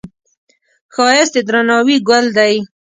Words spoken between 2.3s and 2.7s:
دی